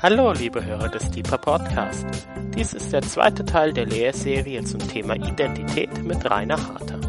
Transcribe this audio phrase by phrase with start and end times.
[0.00, 2.06] Hallo, liebe Hörer des Deeper Podcast.
[2.56, 7.00] Dies ist der zweite Teil der Lehrserie zum Thema Identität mit Rainer Harter.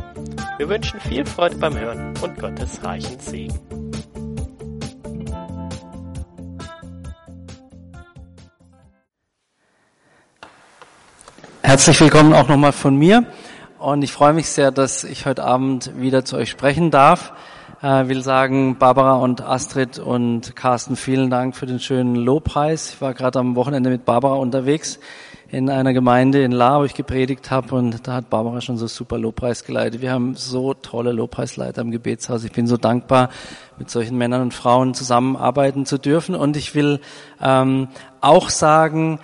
[0.58, 3.60] Wir wünschen viel Freude beim Hören und Gottes reichen Segen.
[11.62, 13.24] Herzlich willkommen auch nochmal von mir
[13.78, 17.34] und ich freue mich sehr, dass ich heute Abend wieder zu euch sprechen darf.
[17.82, 22.96] Äh, will sagen, Barbara und Astrid und Carsten, vielen Dank für den schönen Lobpreis.
[22.96, 25.00] Ich war gerade am Wochenende mit Barbara unterwegs
[25.48, 28.88] in einer Gemeinde in La, wo ich gepredigt habe und da hat Barbara schon so
[28.88, 30.02] super Lobpreis geleitet.
[30.02, 32.44] Wir haben so tolle Lobpreisleiter im Gebetshaus.
[32.44, 33.30] Ich bin so dankbar,
[33.78, 36.36] mit solchen Männern und Frauen zusammenarbeiten zu dürfen.
[36.36, 37.00] Und ich will
[37.42, 37.88] ähm,
[38.20, 39.20] auch sagen,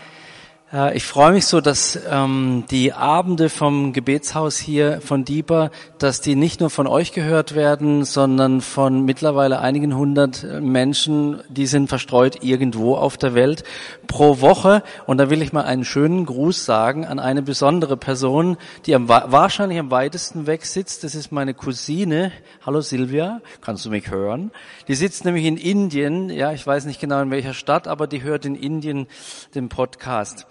[0.93, 6.35] ich freue mich so, dass ähm, die Abende vom Gebetshaus hier von Dieper, dass die
[6.35, 11.87] nicht nur von euch gehört werden, sondern von mittlerweile einigen hundert äh, Menschen, die sind
[11.87, 13.63] verstreut irgendwo auf der Welt
[14.07, 14.83] pro Woche.
[15.05, 19.07] Und da will ich mal einen schönen Gruß sagen an eine besondere Person, die am,
[19.07, 21.05] wahrscheinlich am weitesten weg sitzt.
[21.05, 22.33] Das ist meine Cousine.
[22.65, 24.51] Hallo Silvia, kannst du mich hören?
[24.89, 26.29] Die sitzt nämlich in Indien.
[26.29, 29.07] Ja, ich weiß nicht genau in welcher Stadt, aber die hört in Indien
[29.53, 30.45] den Podcast.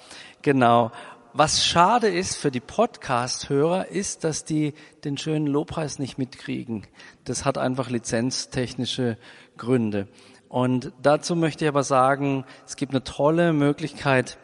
[0.44, 0.92] Genau.
[1.32, 6.86] Was schade ist für die Podcast-Hörer, ist, dass die den schönen Lobpreis nicht mitkriegen.
[7.24, 9.16] Das hat einfach lizenztechnische
[9.56, 10.06] Gründe.
[10.50, 14.36] Und dazu möchte ich aber sagen, es gibt eine tolle Möglichkeit,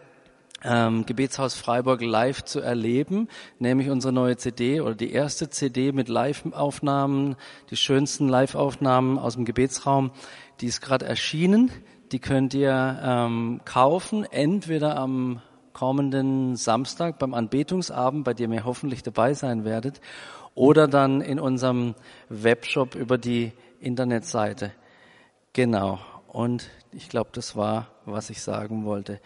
[0.64, 6.08] ähm, Gebetshaus Freiburg live zu erleben, nämlich unsere neue CD oder die erste CD mit
[6.08, 7.36] Live-Aufnahmen,
[7.68, 10.12] die schönsten Live-Aufnahmen aus dem Gebetsraum,
[10.62, 11.70] die ist gerade erschienen.
[12.10, 15.42] Die könnt ihr ähm, kaufen, entweder am
[15.72, 20.00] kommenden Samstag beim Anbetungsabend, bei dem ihr hoffentlich dabei sein werdet,
[20.54, 21.94] oder dann in unserem
[22.28, 24.72] Webshop über die Internetseite.
[25.52, 25.98] Genau.
[26.28, 29.20] Und ich glaube, das war, was ich sagen wollte.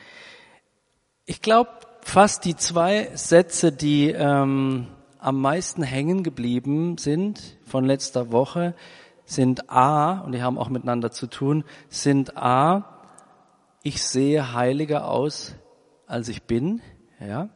[1.27, 1.71] Ich glaube,
[2.03, 4.89] fast die zwei Sätze, die ähm,
[5.19, 8.75] am meisten hängen geblieben sind von letzter Woche,
[9.25, 13.01] sind A, und die haben auch miteinander zu tun, sind A,
[13.83, 15.55] ich sehe heiliger aus,
[16.07, 16.81] als ich bin.
[17.21, 17.49] Ja.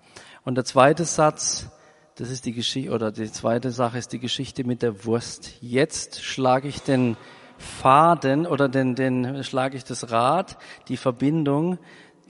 [0.44, 1.69] Und der zweite Satz,
[2.16, 5.54] das ist die Geschichte, oder die zweite Sache ist die Geschichte mit der Wurst.
[5.60, 7.16] Jetzt schlage ich den
[7.59, 10.56] Faden oder den, den schlage ich das Rad,
[10.88, 11.78] die Verbindung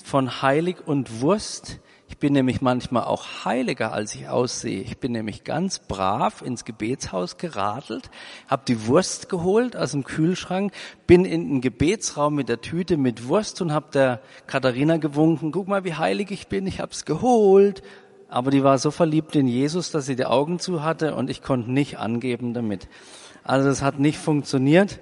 [0.05, 4.81] von heilig und Wurst ich bin nämlich manchmal auch heiliger, als ich aussehe.
[4.81, 8.11] Ich bin nämlich ganz brav ins Gebetshaus geradelt,
[8.49, 10.73] habe die Wurst geholt aus dem Kühlschrank,
[11.07, 15.69] bin in den Gebetsraum mit der Tüte mit Wurst und habe der Katharina gewunken, guck
[15.69, 17.83] mal, wie heilig ich bin, ich hab's geholt.
[18.31, 21.43] Aber die war so verliebt in Jesus, dass sie die Augen zu hatte und ich
[21.43, 22.89] konnte nicht angeben damit.
[23.45, 24.99] Also es hat nicht funktioniert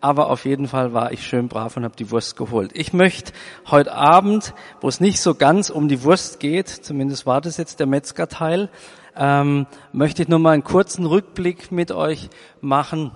[0.00, 2.70] aber auf jeden Fall war ich schön brav und habe die Wurst geholt.
[2.74, 3.32] Ich möchte
[3.70, 7.80] heute Abend, wo es nicht so ganz um die Wurst geht, zumindest war das jetzt
[7.80, 8.70] der Metzgerteil,
[9.16, 13.12] ähm, möchte ich nur mal einen kurzen Rückblick mit euch machen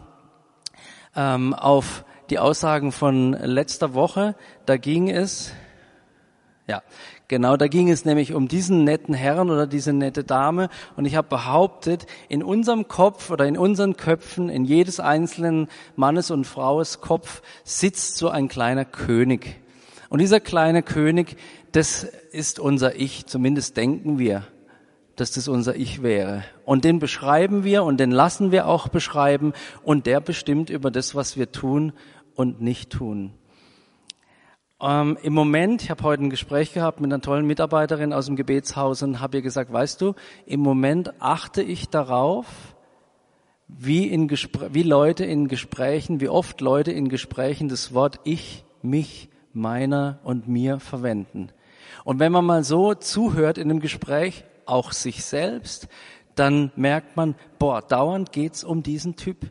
[1.17, 4.35] ähm, auf die Aussagen von letzter Woche.
[4.67, 5.53] Da ging es,
[6.67, 6.83] ja,
[7.29, 10.69] Genau, da ging es nämlich um diesen netten Herrn oder diese nette Dame.
[10.95, 16.31] Und ich habe behauptet, in unserem Kopf oder in unseren Köpfen, in jedes einzelnen Mannes
[16.31, 19.57] und Fraues Kopf sitzt so ein kleiner König.
[20.11, 21.37] Und dieser kleine König,
[21.73, 24.45] das ist unser Ich, zumindest denken wir,
[25.17, 26.45] dass das unser Ich wäre.
[26.67, 31.15] Und den beschreiben wir und den lassen wir auch beschreiben und der bestimmt über das,
[31.15, 31.93] was wir tun
[32.35, 33.33] und nicht tun.
[34.85, 38.37] Ähm, Im Moment, ich habe heute ein Gespräch gehabt mit einer tollen Mitarbeiterin aus dem
[38.37, 40.13] Gebetshaus und habe ihr gesagt, weißt du,
[40.45, 42.45] im Moment achte ich darauf,
[43.67, 49.31] wie, in wie Leute in Gesprächen, wie oft Leute in Gesprächen das Wort ich, mich,
[49.55, 51.49] meiner und mir verwenden.
[52.05, 55.89] Und wenn man mal so zuhört in einem Gespräch, auch sich selbst,
[56.35, 59.51] dann merkt man, boah, dauernd geht's um diesen Typ.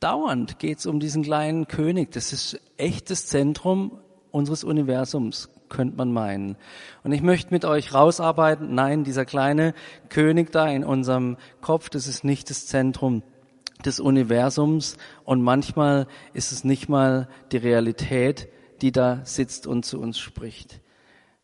[0.00, 2.10] Dauernd geht's um diesen kleinen König.
[2.10, 4.01] Das ist echtes Zentrum
[4.32, 6.56] unseres Universums, könnte man meinen.
[7.04, 9.74] Und ich möchte mit euch rausarbeiten, nein, dieser kleine
[10.08, 13.22] König da in unserem Kopf, das ist nicht das Zentrum
[13.84, 18.48] des Universums und manchmal ist es nicht mal die Realität,
[18.80, 20.80] die da sitzt und zu uns spricht.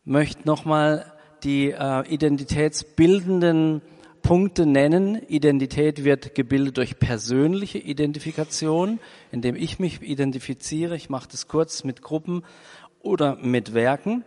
[0.05, 1.13] Ich möchte nochmal
[1.43, 3.81] die äh, identitätsbildenden
[4.21, 5.15] Punkte nennen.
[5.27, 8.99] Identität wird gebildet durch persönliche Identifikation,
[9.31, 10.95] indem ich mich identifiziere.
[10.95, 12.43] Ich mache das kurz mit Gruppen
[13.01, 14.23] oder mit Werken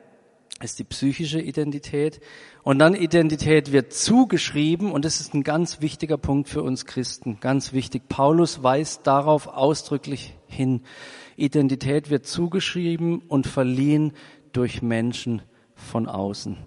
[0.63, 2.21] ist die psychische Identität.
[2.63, 7.41] Und dann Identität wird zugeschrieben und das ist ein ganz wichtiger Punkt für uns Christen,
[7.41, 8.09] ganz wichtig.
[8.09, 10.83] Paulus weist darauf ausdrücklich hin.
[11.37, 14.13] Identität wird zugeschrieben und verliehen
[14.53, 15.43] durch Menschen
[15.75, 16.59] von außen.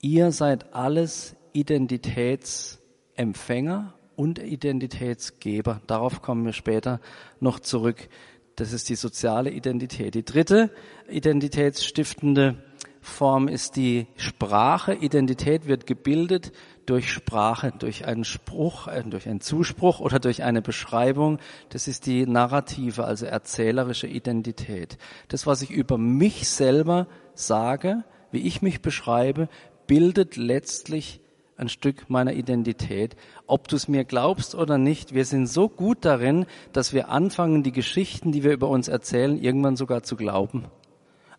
[0.00, 5.80] Ihr seid alles Identitätsempfänger und Identitätsgeber.
[5.86, 7.00] Darauf kommen wir später
[7.40, 8.08] noch zurück.
[8.56, 10.14] Das ist die soziale Identität.
[10.14, 10.70] Die dritte
[11.08, 12.56] identitätsstiftende
[13.00, 14.94] Form ist die Sprache.
[14.94, 16.52] Identität wird gebildet
[16.86, 21.38] durch Sprache, durch einen Spruch, äh, durch einen Zuspruch oder durch eine Beschreibung.
[21.68, 24.98] Das ist die narrative, also erzählerische Identität.
[25.28, 29.48] Das, was ich über mich selber sage, wie ich mich beschreibe,
[29.86, 31.20] bildet letztlich
[31.56, 33.16] ein Stück meiner Identität.
[33.46, 37.62] Ob du es mir glaubst oder nicht, wir sind so gut darin, dass wir anfangen,
[37.62, 40.66] die Geschichten, die wir über uns erzählen, irgendwann sogar zu glauben.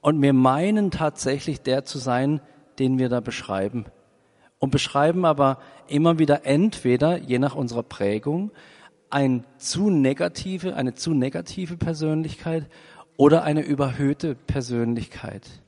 [0.02, 2.42] Und wir meinen tatsächlich der zu sein,
[2.80, 3.86] den wir da beschreiben.
[4.60, 8.52] Und beschreiben aber immer wieder entweder, je nach unserer Prägung,
[9.10, 12.70] ein zu negative, eine zu negative Persönlichkeit
[13.18, 15.62] oder eine überhöhte Persönlichkeit.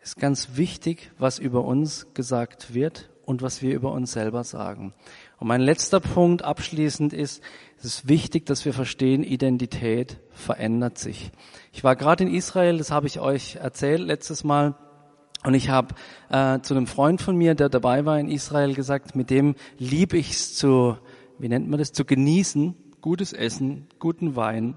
[0.00, 4.42] Es ist ganz wichtig, was über uns gesagt wird und was wir über uns selber
[4.42, 4.92] sagen.
[5.38, 7.40] Und mein letzter Punkt abschließend ist,
[7.78, 11.30] es ist wichtig, dass wir verstehen, Identität verändert sich.
[11.72, 14.74] Ich war gerade in Israel, das habe ich euch erzählt letztes Mal.
[15.44, 15.94] Und ich habe
[16.28, 20.12] äh, zu einem Freund von mir, der dabei war in Israel, gesagt, mit dem lieb
[20.12, 20.98] ich's zu,
[21.38, 24.76] wie nennt man das, zu genießen, gutes Essen, guten Wein,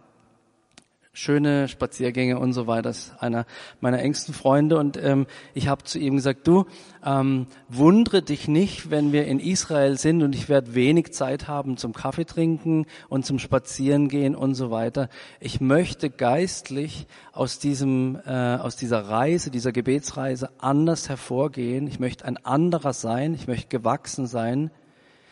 [1.15, 2.89] schöne Spaziergänge und so weiter.
[2.89, 3.45] Das ist einer
[3.79, 6.65] meiner engsten Freunde und ähm, ich habe zu ihm gesagt, du
[7.05, 11.77] ähm, wundere dich nicht, wenn wir in Israel sind und ich werde wenig Zeit haben
[11.77, 15.07] zum Kaffee trinken und zum Spazierengehen und so weiter.
[15.39, 21.85] Ich möchte geistlich aus diesem äh, aus dieser Reise, dieser Gebetsreise anders hervorgehen.
[21.85, 23.35] Ich möchte ein anderer sein.
[23.35, 24.71] Ich möchte gewachsen sein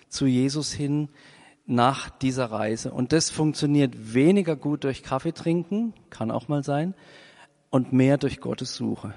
[0.10, 1.10] zu Jesus hin
[1.72, 2.92] nach dieser Reise.
[2.92, 6.94] Und das funktioniert weniger gut durch Kaffee trinken, kann auch mal sein,
[7.70, 9.14] und mehr durch Gottes Suche,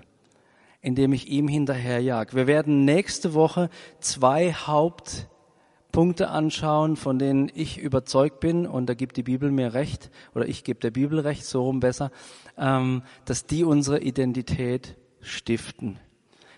[0.80, 2.34] indem ich ihm hinterherjag.
[2.34, 3.68] Wir werden nächste Woche
[3.98, 10.10] zwei Hauptpunkte anschauen, von denen ich überzeugt bin, und da gibt die Bibel mir recht,
[10.34, 12.12] oder ich gebe der Bibel recht, so rum besser,
[12.56, 15.98] ähm, dass die unsere Identität stiften.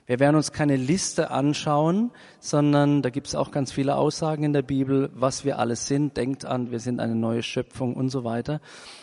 [0.07, 4.53] Wir werden uns keine Liste anschauen, sondern da gibt es auch ganz viele Aussagen in
[4.53, 6.17] der Bibel, was wir alles sind.
[6.17, 8.61] Denkt an, wir sind eine neue Schöpfung und so weiter.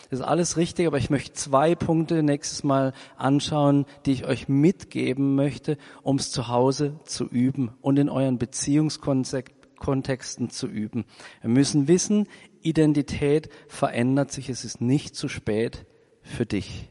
[0.08, 4.48] Das ist alles richtig, aber ich möchte zwei Punkte nächstes Mal anschauen, die ich euch
[4.48, 11.04] mitgeben möchte, um es zu Hause zu üben und in euren Beziehungskontexten zu üben.
[11.42, 12.28] Wir müssen wissen,
[12.62, 14.48] Identität verändert sich.
[14.48, 15.84] Es ist nicht zu spät
[16.22, 16.88] für dich.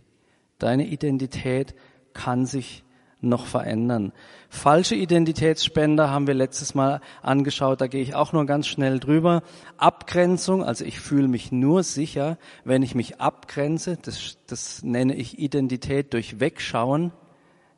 [0.60, 1.74] Deine Identität
[2.14, 2.84] kann sich
[3.24, 4.12] noch verändern.
[4.50, 9.42] Falsche Identitätsspender haben wir letztes Mal angeschaut, da gehe ich auch nur ganz schnell drüber.
[9.78, 15.40] Abgrenzung, also ich fühle mich nur sicher, wenn ich mich abgrenze, das, das nenne ich
[15.40, 17.12] Identität durch Wegschauen.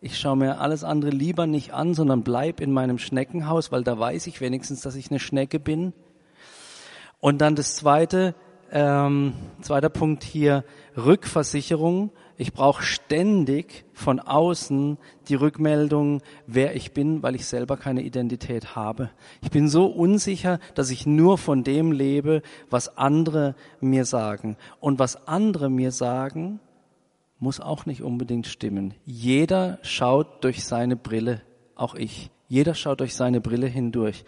[0.02, 3.98] Ich schaue mir alles andere lieber nicht an, sondern bleib in meinem Schneckenhaus, weil da
[3.98, 5.94] weiß ich wenigstens, dass ich eine Schnecke bin.
[7.20, 8.36] Und dann das zweite,
[8.72, 10.64] ähm, zweiter Punkt hier,
[10.96, 12.12] Rückversicherung.
[12.38, 14.98] Ich brauche ständig von außen
[15.30, 19.10] die Rückmeldung, wer ich bin, weil ich selber keine Identität habe.
[19.42, 24.58] Ich bin so unsicher, dass ich nur von dem lebe, was andere mir sagen.
[24.82, 26.60] Und was andere mir sagen,
[27.40, 28.94] muss auch nicht unbedingt stimmen.
[29.06, 31.42] Jeder schaut durch seine Brille,
[31.76, 32.32] auch ich.
[32.50, 34.26] Jeder schaut durch seine Brille hindurch.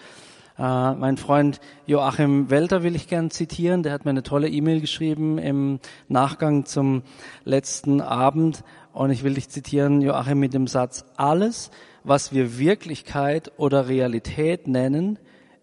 [0.58, 3.84] Äh, mein Freund Joachim Welter will ich gern zitieren.
[3.84, 7.04] Der hat mir eine tolle E-Mail geschrieben im Nachgang zum
[7.44, 8.64] letzten Abend.
[8.94, 11.70] Und ich will dich zitieren, Joachim, mit dem Satz, alles,
[12.04, 15.20] was wir Wirklichkeit oder Realität nennen,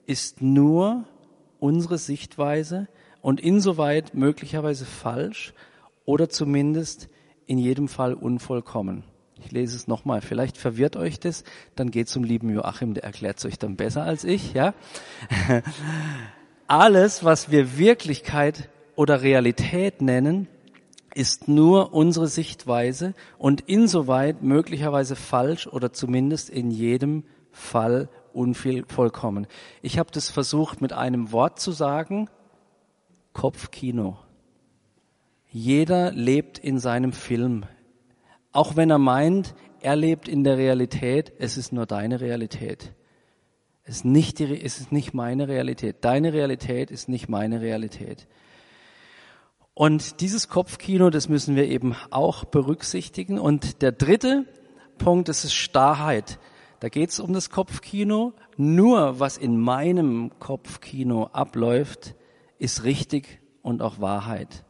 [0.06, 1.04] ist nur
[1.58, 2.88] unsere Sichtweise
[3.22, 5.54] und insoweit möglicherweise falsch
[6.04, 7.08] oder zumindest
[7.46, 9.02] in jedem Fall unvollkommen.
[9.44, 10.22] Ich lese es nochmal.
[10.22, 11.44] Vielleicht verwirrt euch das.
[11.76, 14.74] Dann geht zum lieben Joachim, der erklärt es euch dann besser als ich, ja?
[16.66, 20.48] Alles, was wir Wirklichkeit oder Realität nennen,
[21.14, 29.46] ist nur unsere Sichtweise und insoweit möglicherweise falsch oder zumindest in jedem Fall unvollkommen.
[29.82, 32.28] Ich habe das versucht mit einem Wort zu sagen,
[33.32, 34.16] Kopfkino.
[35.50, 37.64] Jeder lebt in seinem Film.
[38.54, 42.92] Auch wenn er meint, er lebt in der Realität, es ist nur deine Realität.
[43.82, 45.96] Es ist nicht, die, es ist nicht meine Realität.
[46.02, 48.28] Deine Realität ist nicht meine Realität.
[49.74, 53.40] Und dieses Kopfkino, das müssen wir eben auch berücksichtigen.
[53.40, 54.44] Und der dritte
[54.98, 56.38] Punkt, das ist Starrheit.
[56.78, 58.34] Da geht es um das Kopfkino.
[58.56, 62.14] Nur was in meinem Kopfkino abläuft,
[62.58, 64.64] ist richtig und auch Wahrheit.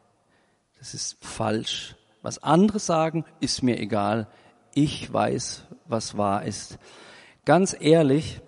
[0.78, 1.96] Das ist falsch.
[2.24, 4.28] Was andere sagen, ist mir egal.
[4.72, 6.78] Ich weiß, was wahr ist.
[7.44, 8.40] Ganz ehrlich,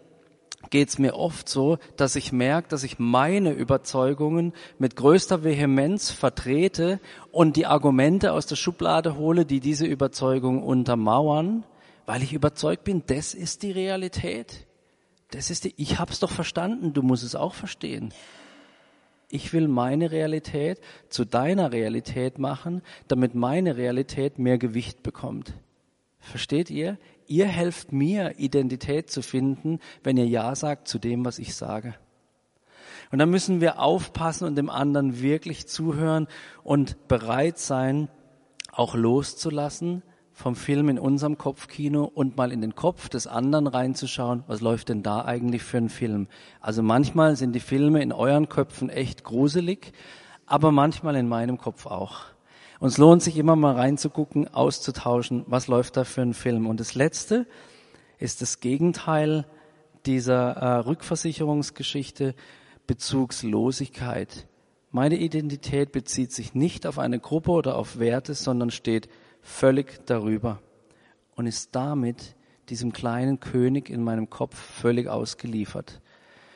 [0.70, 6.10] geht es mir oft so, dass ich merke, dass ich meine Überzeugungen mit größter Vehemenz
[6.10, 7.00] vertrete
[7.32, 11.66] und die Argumente aus der Schublade hole, die diese Überzeugung untermauern,
[12.06, 14.66] weil ich überzeugt bin, das ist die Realität.
[15.32, 18.14] Das ist die, ich hab's doch verstanden, du musst es auch verstehen.
[19.28, 25.54] Ich will meine Realität zu deiner Realität machen, damit meine Realität mehr Gewicht bekommt.
[26.20, 26.98] Versteht ihr?
[27.26, 31.94] Ihr helft mir, Identität zu finden, wenn ihr Ja sagt zu dem, was ich sage.
[33.10, 36.28] Und dann müssen wir aufpassen und dem anderen wirklich zuhören
[36.62, 38.08] und bereit sein,
[38.72, 40.02] auch loszulassen
[40.36, 44.90] vom Film in unserem Kopfkino und mal in den Kopf des anderen reinzuschauen, was läuft
[44.90, 46.28] denn da eigentlich für ein Film.
[46.60, 49.94] Also manchmal sind die Filme in euren Köpfen echt gruselig,
[50.44, 52.20] aber manchmal in meinem Kopf auch.
[52.80, 56.66] Und es lohnt sich immer mal reinzugucken, auszutauschen, was läuft da für ein Film.
[56.66, 57.46] Und das Letzte
[58.18, 59.46] ist das Gegenteil
[60.04, 62.34] dieser äh, Rückversicherungsgeschichte,
[62.86, 64.46] Bezugslosigkeit.
[64.90, 69.08] Meine Identität bezieht sich nicht auf eine Gruppe oder auf Werte, sondern steht
[69.46, 70.60] völlig darüber
[71.36, 72.34] und ist damit
[72.68, 76.00] diesem kleinen König in meinem Kopf völlig ausgeliefert.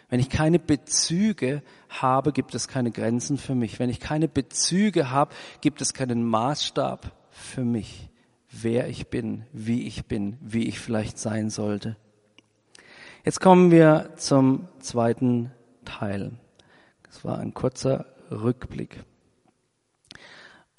[0.09, 3.79] Wenn ich keine Bezüge habe, gibt es keine Grenzen für mich.
[3.79, 8.11] Wenn ich keine Bezüge habe, gibt es keinen Maßstab für mich,
[8.51, 11.97] wer ich bin, wie ich bin, wie ich vielleicht sein sollte.
[13.25, 15.53] Jetzt kommen wir zum zweiten
[15.85, 16.33] Teil.
[17.05, 19.05] Das war ein kurzer Rückblick.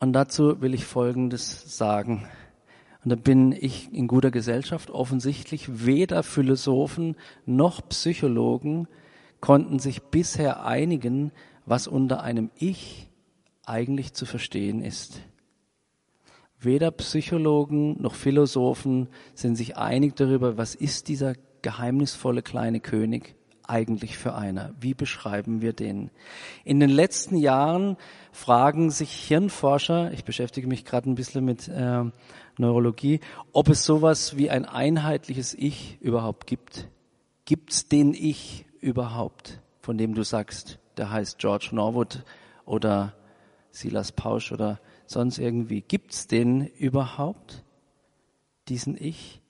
[0.02, 2.28] Und dazu will ich Folgendes sagen.
[3.04, 7.16] Und da bin ich in guter Gesellschaft offensichtlich weder Philosophen
[7.46, 8.88] noch Psychologen
[9.42, 11.32] konnten sich bisher einigen,
[11.68, 13.10] was unter einem Ich
[13.64, 15.22] eigentlich zu verstehen ist.
[16.60, 23.36] Weder Psychologen noch Philosophen sind sich einig darüber, was ist dieser geheimnisvolle kleine König
[23.68, 24.74] eigentlich für einer?
[24.80, 26.10] Wie beschreiben wir den?
[26.64, 27.98] In den letzten Jahren
[28.32, 32.04] fragen sich Hirnforscher, ich beschäftige mich gerade ein bisschen mit äh,
[32.58, 33.20] Neurologie,
[33.52, 36.88] ob es sowas wie ein einheitliches Ich überhaupt gibt.
[37.46, 42.24] Gibt es den Ich überhaupt, von dem du sagst, der heißt George Norwood
[42.66, 43.14] oder
[43.72, 45.82] Silas Pausch oder sonst irgendwie.
[45.82, 47.64] Gibt's den überhaupt,
[48.68, 49.42] diesen Ich?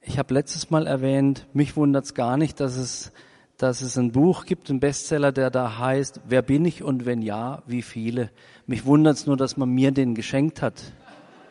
[0.00, 3.12] Ich habe letztes Mal erwähnt, mich wundert's gar nicht, dass es,
[3.62, 7.22] dass es ein Buch gibt, ein Bestseller, der da heißt, wer bin ich und wenn
[7.22, 8.32] ja, wie viele.
[8.66, 10.82] Mich wundert's nur, dass man mir den geschenkt hat.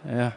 [0.06, 0.34] Ja.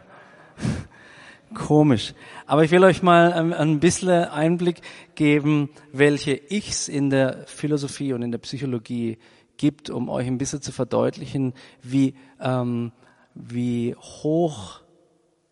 [1.53, 2.13] Komisch.
[2.45, 4.79] Aber ich will euch mal ein bisschen Einblick
[5.15, 9.17] geben, welche Ichs in der Philosophie und in der Psychologie
[9.57, 12.93] gibt, um euch ein bisschen zu verdeutlichen, wie, ähm,
[13.33, 14.79] wie hoch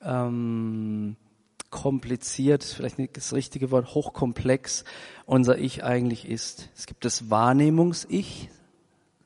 [0.02, 1.18] ähm,
[1.74, 4.86] kompliziert, vielleicht nicht das richtige Wort, hochkomplex
[5.26, 6.70] unser Ich eigentlich ist.
[6.76, 8.50] Es gibt das Wahrnehmungs-Ich,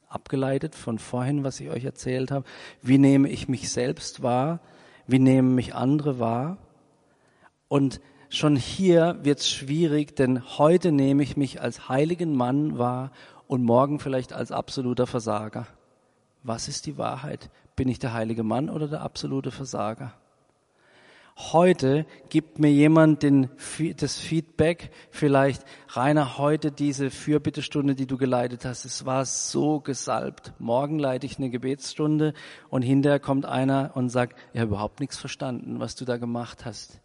[0.07, 2.45] abgeleitet von vorhin, was ich euch erzählt habe.
[2.81, 4.61] Wie nehme ich mich selbst wahr?
[5.07, 6.57] Wie nehmen mich andere wahr?
[7.67, 7.99] Und
[8.29, 13.11] schon hier wird es schwierig, denn heute nehme ich mich als heiligen Mann wahr
[13.47, 15.67] und morgen vielleicht als absoluter Versager.
[16.43, 17.49] Was ist die Wahrheit?
[17.75, 20.13] Bin ich der heilige Mann oder der absolute Versager?
[21.39, 23.49] Heute gibt mir jemand den,
[23.97, 30.53] das Feedback, vielleicht, Rainer, heute diese Fürbittestunde, die du geleitet hast, es war so gesalbt.
[30.57, 32.33] Morgen leite ich eine Gebetsstunde
[32.69, 36.65] und hinterher kommt einer und sagt, ich habe überhaupt nichts verstanden, was du da gemacht
[36.65, 37.01] hast.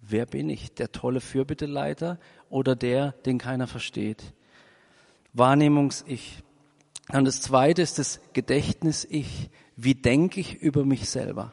[0.00, 0.74] Wer bin ich?
[0.74, 2.18] Der tolle Fürbitteleiter
[2.48, 4.32] oder der, den keiner versteht?
[5.34, 6.42] Wahrnehmungs-Ich.
[7.12, 9.50] Und das zweite ist das Gedächtnis-Ich.
[9.76, 11.52] Wie denke ich über mich selber?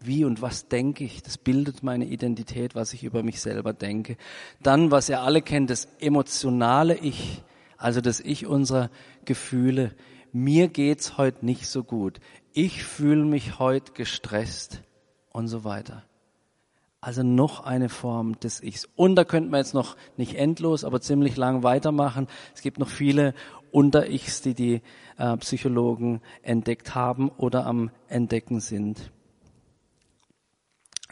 [0.00, 1.22] Wie und was denke ich?
[1.22, 4.16] Das bildet meine Identität, was ich über mich selber denke.
[4.62, 7.42] Dann, was ihr alle kennt, das emotionale Ich,
[7.76, 8.90] also das Ich unserer
[9.24, 9.94] Gefühle.
[10.32, 12.20] Mir geht's heute nicht so gut.
[12.52, 14.82] Ich fühle mich heute gestresst
[15.32, 16.04] und so weiter.
[17.00, 18.88] Also noch eine Form des Ichs.
[18.94, 22.28] Und da könnte man jetzt noch nicht endlos, aber ziemlich lang weitermachen.
[22.54, 23.34] Es gibt noch viele
[23.70, 24.82] Unter-Ichs, die die
[25.16, 29.12] äh, Psychologen entdeckt haben oder am Entdecken sind.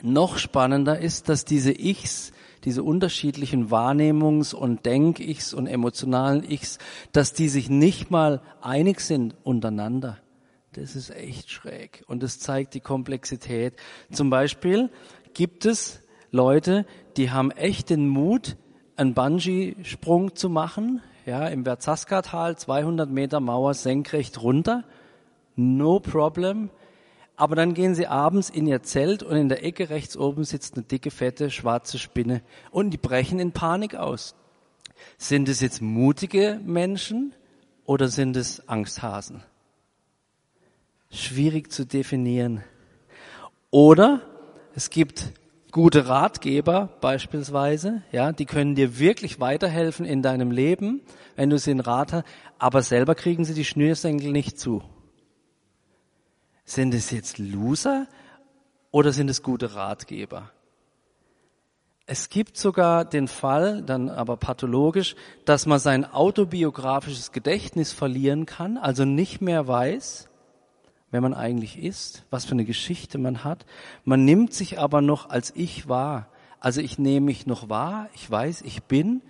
[0.02, 2.32] Noch spannender ist, dass diese Ichs,
[2.64, 6.78] diese unterschiedlichen Wahrnehmungs- und Denk-Ichs und emotionalen Ichs,
[7.12, 10.18] dass die sich nicht mal einig sind untereinander.
[10.72, 13.74] Das ist echt schräg und das zeigt die Komplexität.
[14.12, 14.90] Zum Beispiel
[15.32, 16.00] gibt es
[16.30, 16.84] Leute,
[17.16, 18.56] die haben echt den Mut,
[18.96, 24.84] einen Bungee-Sprung zu machen, ja, im Berzaska-Tal, 200 Meter Mauer senkrecht runter,
[25.56, 26.68] no problem.
[27.36, 30.74] Aber dann gehen sie abends in ihr Zelt und in der Ecke rechts oben sitzt
[30.74, 34.34] eine dicke, fette, schwarze Spinne und die brechen in Panik aus.
[35.18, 37.34] Sind es jetzt mutige Menschen
[37.84, 39.42] oder sind es Angsthasen?
[41.10, 42.64] Schwierig zu definieren.
[43.70, 44.22] Oder
[44.74, 45.32] es gibt
[45.70, 51.02] gute Ratgeber beispielsweise, ja, die können dir wirklich weiterhelfen in deinem Leben,
[51.34, 52.24] wenn du sie in Rat hast,
[52.58, 54.82] aber selber kriegen sie die Schnürsenkel nicht zu.
[56.66, 58.08] Sind es jetzt Loser
[58.90, 60.50] oder sind es gute Ratgeber?
[62.06, 68.78] Es gibt sogar den Fall, dann aber pathologisch, dass man sein autobiografisches Gedächtnis verlieren kann,
[68.78, 70.28] also nicht mehr weiß,
[71.10, 73.64] wer man eigentlich ist, was für eine Geschichte man hat.
[74.04, 76.28] Man nimmt sich aber noch als ich wahr.
[76.58, 79.22] Also ich nehme mich noch wahr, ich weiß, ich bin,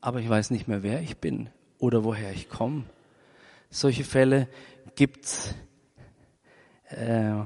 [0.00, 2.84] aber ich weiß nicht mehr, wer ich bin oder woher ich komme.
[3.70, 4.48] Solche Fälle
[4.94, 5.54] gibt's.
[6.90, 7.44] Äh,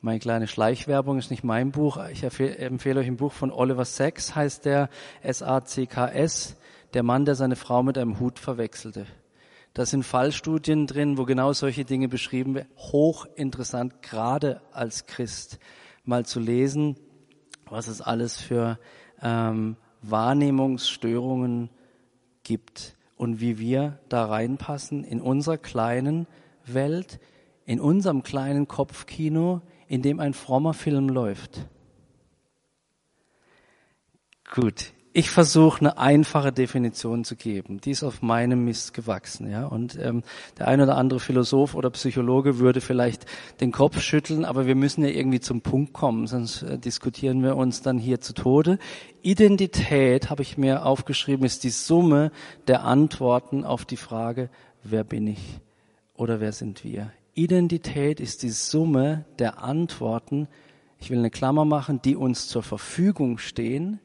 [0.00, 1.98] meine kleine Schleichwerbung ist nicht mein Buch.
[2.10, 4.88] Ich empfehle euch ein Buch von Oliver Sacks, heißt der
[5.22, 6.56] S-A-C-K-S,
[6.92, 9.06] der Mann, der seine Frau mit einem Hut verwechselte.
[9.74, 12.68] Da sind Fallstudien drin, wo genau solche Dinge beschrieben werden.
[12.76, 15.60] Hochinteressant, gerade als Christ
[16.04, 16.96] mal zu lesen,
[17.70, 18.78] was es alles für
[19.22, 21.70] ähm, Wahrnehmungsstörungen
[22.42, 26.26] gibt und wie wir da reinpassen in unserer kleinen
[26.66, 27.20] Welt,
[27.64, 31.68] in unserem kleinen Kopfkino, in dem ein frommer Film läuft.
[34.54, 37.80] Gut, ich versuche eine einfache Definition zu geben.
[37.80, 39.66] Die ist auf meinem Mist gewachsen, ja.
[39.66, 40.22] Und ähm,
[40.58, 43.26] der ein oder andere Philosoph oder Psychologe würde vielleicht
[43.60, 47.56] den Kopf schütteln, aber wir müssen ja irgendwie zum Punkt kommen, sonst äh, diskutieren wir
[47.56, 48.78] uns dann hier zu Tode.
[49.20, 52.32] Identität, habe ich mir aufgeschrieben, ist die Summe
[52.66, 54.48] der Antworten auf die Frage,
[54.82, 55.60] wer bin ich
[56.14, 57.12] oder wer sind wir?
[57.34, 60.48] Identität ist die Summe der Antworten,
[60.98, 64.00] ich will eine Klammer machen, die uns zur Verfügung stehen,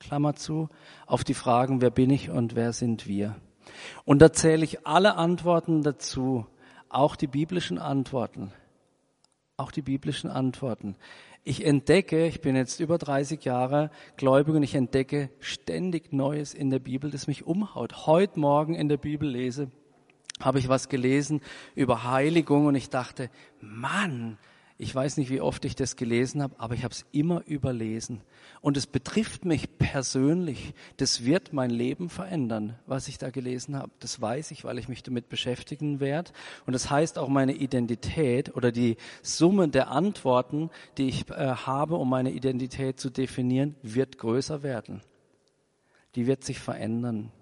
[0.00, 0.68] Klammer zu,
[1.06, 3.36] auf die Fragen, wer bin ich und wer sind wir.
[4.04, 6.46] Und da zähle ich alle Antworten dazu,
[6.88, 8.52] auch die biblischen Antworten.
[9.56, 10.96] Auch die biblischen Antworten.
[11.44, 16.70] Ich entdecke, ich bin jetzt über 30 Jahre gläubig und ich entdecke ständig Neues in
[16.70, 18.06] der Bibel, das mich umhaut.
[18.06, 19.70] Heute Morgen in der Bibel lese,
[20.40, 21.40] habe ich was gelesen
[21.74, 24.38] über Heiligung und ich dachte, Mann,
[24.80, 28.20] ich weiß nicht, wie oft ich das gelesen habe, aber ich habe es immer überlesen.
[28.60, 30.72] Und es betrifft mich persönlich.
[30.98, 33.90] Das wird mein Leben verändern, was ich da gelesen habe.
[33.98, 36.30] Das weiß ich, weil ich mich damit beschäftigen werde.
[36.64, 41.96] Und das heißt auch meine Identität oder die Summe der Antworten, die ich äh, habe,
[41.96, 45.00] um meine Identität zu definieren, wird größer werden.
[46.14, 47.32] Die wird sich verändern.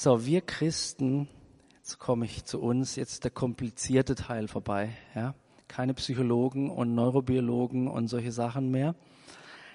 [0.00, 1.26] So, wir Christen,
[1.74, 4.90] jetzt komme ich zu uns, jetzt der komplizierte Teil vorbei.
[5.16, 5.34] Ja?
[5.66, 8.94] Keine Psychologen und Neurobiologen und solche Sachen mehr.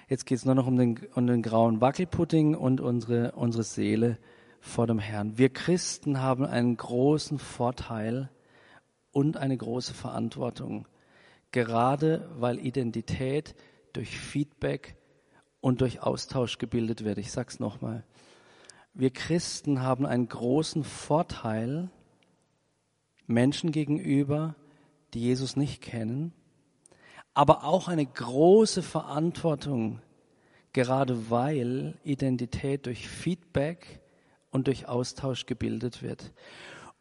[0.08, 4.16] Jetzt geht es nur noch um den, um den grauen Wackelpudding und unsere, unsere Seele
[4.60, 5.36] vor dem Herrn.
[5.36, 8.30] Wir Christen haben einen großen Vorteil
[9.10, 10.88] und eine große Verantwortung,
[11.52, 13.54] gerade weil Identität
[13.92, 14.96] durch Feedback
[15.60, 17.18] und durch Austausch gebildet wird.
[17.18, 18.04] Ich sag's nochmal
[18.94, 21.90] wir Christen haben einen großen Vorteil
[23.26, 24.54] Menschen gegenüber,
[25.12, 26.32] die Jesus nicht kennen,
[27.34, 30.00] aber auch eine große Verantwortung,
[30.72, 34.00] gerade weil Identität durch Feedback
[34.50, 36.32] und durch Austausch gebildet wird.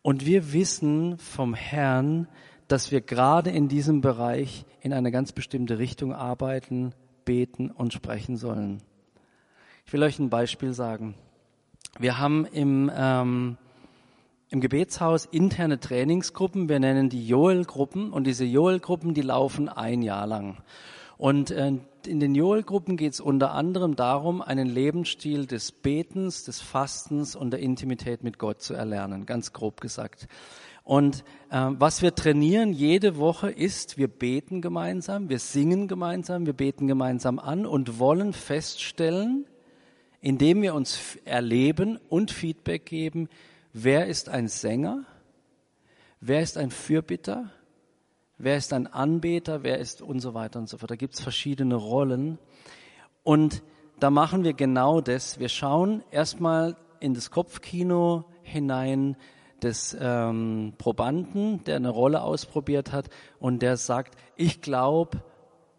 [0.02, 2.28] Und wir wissen vom Herrn,
[2.68, 8.36] dass wir gerade in diesem Bereich in eine ganz bestimmte Richtung arbeiten, beten und sprechen
[8.36, 8.82] sollen.
[9.86, 11.14] Ich will euch ein Beispiel sagen.
[12.00, 13.58] Wir haben im, ähm,
[14.50, 20.26] im Gebetshaus interne Trainingsgruppen, wir nennen die Joel-Gruppen und diese Joel-Gruppen, die laufen ein Jahr
[20.26, 20.58] lang.
[21.18, 21.74] Und äh,
[22.08, 27.52] in den Joel-Gruppen geht es unter anderem darum, einen Lebensstil des Betens, des Fastens und
[27.52, 30.28] der Intimität mit Gott zu erlernen, ganz grob gesagt.
[30.84, 36.54] Und äh, was wir trainieren jede Woche ist, wir beten gemeinsam, wir singen gemeinsam, wir
[36.54, 39.46] beten gemeinsam an und wollen feststellen,
[40.24, 43.28] indem wir uns erleben und Feedback geben,
[43.74, 45.04] wer ist ein Sänger,
[46.22, 47.52] wer ist ein Fürbitter,
[48.38, 50.92] wer ist ein Anbeter, wer ist und so weiter und so fort.
[50.92, 52.40] Da gibt es verschiedene Rollen.
[53.24, 53.64] Und
[54.00, 55.40] da machen wir genau das.
[55.40, 59.18] Wir schauen erstmal in das Kopfkino hinein
[59.62, 63.10] des ähm, Probanden, der eine Rolle ausprobiert hat
[63.40, 65.22] und der sagt, ich glaube,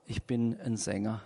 [0.07, 1.23] ich bin ein Sänger.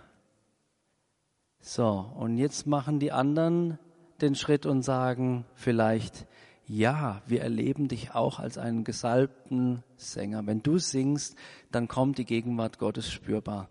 [1.61, 3.77] So, und jetzt machen die anderen
[4.21, 6.25] den Schritt und sagen vielleicht,
[6.67, 10.45] ja, wir erleben dich auch als einen gesalbten Sänger.
[10.45, 11.35] Wenn du singst,
[11.71, 13.69] dann kommt die Gegenwart Gottes spürbar.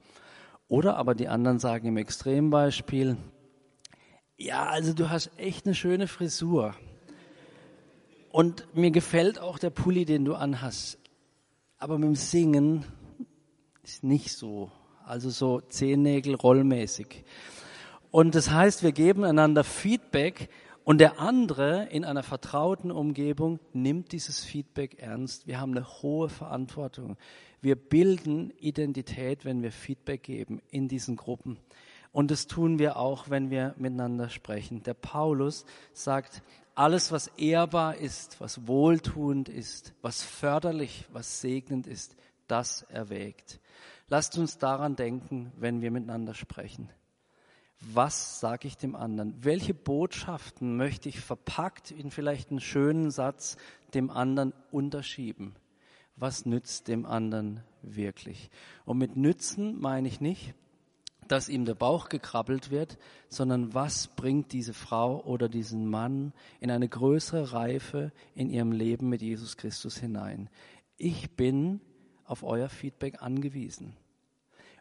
[0.68, 3.16] Oder aber die anderen sagen im Extrembeispiel,
[4.36, 6.74] ja, also du hast echt eine schöne Frisur.
[8.30, 10.98] Und mir gefällt auch der Pulli, den du anhast.
[11.78, 12.84] Aber mit dem Singen
[13.82, 14.70] ist nicht so.
[15.04, 17.24] Also so Zehennägel rollmäßig.
[18.10, 20.48] Und das heißt, wir geben einander Feedback
[20.84, 25.46] und der andere in einer vertrauten Umgebung nimmt dieses Feedback ernst.
[25.46, 27.18] Wir haben eine hohe Verantwortung.
[27.60, 31.58] Wir bilden Identität, wenn wir Feedback geben in diesen Gruppen.
[32.10, 34.82] Und das tun wir auch, wenn wir miteinander sprechen.
[34.82, 36.42] Der Paulus sagt,
[36.74, 42.16] alles, was ehrbar ist, was wohltuend ist, was förderlich, was segnend ist,
[42.46, 43.60] das erwägt.
[44.08, 46.88] Lasst uns daran denken, wenn wir miteinander sprechen.
[47.80, 49.34] Was sage ich dem anderen?
[49.44, 53.56] Welche Botschaften möchte ich verpackt in vielleicht einen schönen Satz
[53.94, 55.54] dem anderen unterschieben?
[56.16, 58.50] Was nützt dem anderen wirklich?
[58.84, 60.54] Und mit nützen meine ich nicht,
[61.28, 66.70] dass ihm der Bauch gekrabbelt wird, sondern was bringt diese Frau oder diesen Mann in
[66.70, 70.50] eine größere Reife in ihrem Leben mit Jesus Christus hinein.
[70.96, 71.80] Ich bin
[72.24, 73.94] auf euer Feedback angewiesen.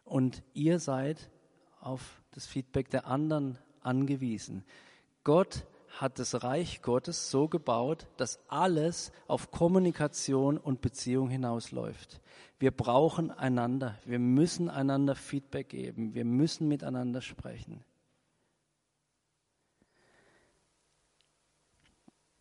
[0.04, 1.30] Und ihr seid
[1.80, 4.64] auf das Feedback der anderen angewiesen.
[5.24, 5.64] Gott
[5.98, 12.20] hat das Reich Gottes so gebaut, dass alles auf Kommunikation und Beziehung hinausläuft.
[12.58, 13.98] Wir brauchen einander.
[14.04, 16.14] Wir müssen einander Feedback geben.
[16.14, 17.84] Wir müssen miteinander sprechen.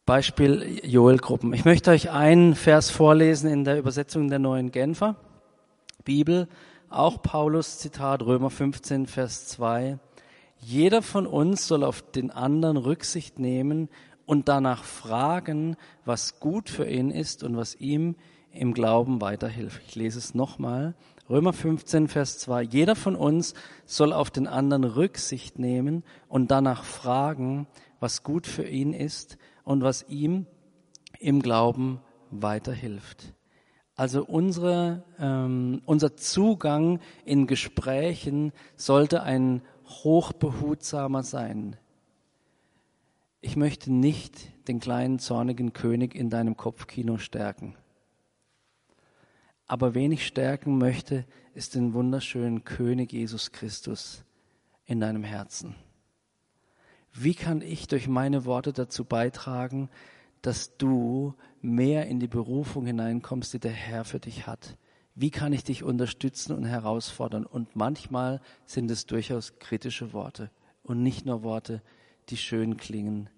[0.05, 1.53] Beispiel Joel-Gruppen.
[1.53, 5.17] Ich möchte euch einen Vers vorlesen in der Übersetzung der neuen Genfer
[6.05, 6.47] Bibel.
[6.89, 9.99] Auch Paulus Zitat Römer 15, Vers 2.
[10.59, 13.89] Jeder von uns soll auf den anderen Rücksicht nehmen
[14.25, 18.15] und danach fragen, was gut für ihn ist und was ihm
[18.51, 19.81] im Glauben weiterhilft.
[19.85, 20.95] Ich lese es nochmal.
[21.29, 22.61] Römer 15, Vers 2.
[22.61, 23.53] Jeder von uns
[23.85, 27.67] soll auf den anderen Rücksicht nehmen und danach fragen,
[27.99, 30.45] was gut für ihn ist und was ihm
[31.19, 31.99] im Glauben
[32.31, 33.33] weiterhilft.
[33.97, 41.77] Also unsere, ähm, unser Zugang in Gesprächen sollte ein hochbehutsamer sein.
[43.41, 47.75] Ich möchte nicht den kleinen zornigen König in deinem Kopfkino stärken.
[49.65, 54.23] Aber wen ich stärken möchte, ist den wunderschönen König Jesus Christus
[54.85, 55.75] in deinem Herzen.
[57.13, 59.89] Wie kann ich durch meine Worte dazu beitragen,
[60.47, 64.77] dass du mehr in die Berufung hineinkommst, die der Herr für dich hat?
[65.13, 67.45] Wie kann ich dich unterstützen und herausfordern?
[67.45, 70.49] Und manchmal sind es durchaus kritische Worte
[70.83, 71.81] und nicht nur Worte,
[72.29, 73.29] die schön klingen.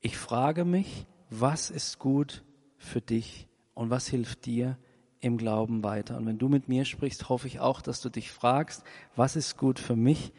[0.00, 2.42] Ich frage mich, was ist gut
[2.76, 4.78] für dich und was hilft dir
[5.20, 6.16] im Glauben weiter?
[6.16, 8.82] Und wenn du mit mir sprichst, hoffe ich auch, dass du dich fragst,
[9.14, 10.32] was ist gut für mich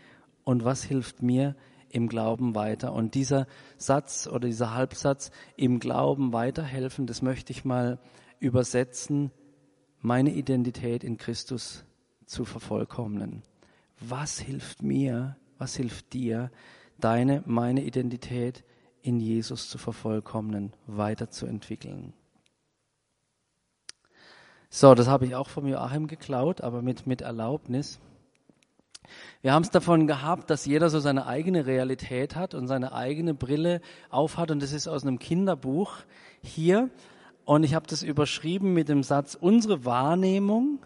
[0.44, 1.56] und was hilft mir
[1.90, 2.94] im Glauben weiter?
[2.94, 3.48] Und dieser
[3.78, 8.00] Satz oder dieser Halbsatz im Glauben weiterhelfen, das möchte ich mal
[8.40, 9.32] übersetzen
[10.02, 11.84] meine Identität in Christus
[12.26, 13.44] zu vervollkommnen.
[14.00, 16.52] Was hilft mir, was hilft dir,
[16.98, 18.64] deine, meine Identität
[19.02, 22.14] in Jesus zu vervollkommnen, weiterzuentwickeln?
[24.70, 28.00] So, das habe ich auch vom Joachim geklaut, aber mit, mit Erlaubnis.
[29.42, 33.34] Wir haben es davon gehabt, dass jeder so seine eigene Realität hat und seine eigene
[33.34, 35.98] Brille aufhat und das ist aus einem Kinderbuch
[36.42, 36.90] hier
[37.46, 40.80] und ich habe das überschrieben mit dem Satz, unsere Wahrnehmung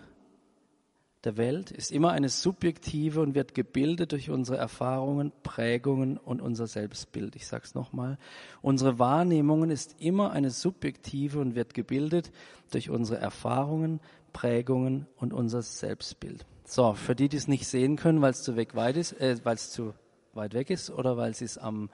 [1.24, 6.68] der Welt ist immer eine subjektive und wird gebildet durch unsere Erfahrungen, Prägungen und unser
[6.68, 7.38] Selbstbild.
[7.38, 8.18] Ich sage es nochmal.
[8.62, 12.32] Unsere Wahrnehmung ist immer eine subjektive und wird gebildet
[12.72, 14.02] durch unsere Erfahrungen,
[14.34, 16.46] Prägungen und unser Selbstbild.
[16.65, 19.36] So, für die, die es nicht sehen können, weil es zu weg weit ist, äh,
[19.45, 19.93] es zu
[20.34, 21.89] weit weg ist oder weil sie es am